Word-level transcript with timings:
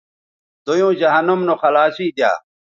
دویوں 0.65 0.93
جہنم 0.99 1.39
نو 1.47 1.53
خلاصی 1.61 2.07
دی 2.15 2.19
یا 2.19 2.31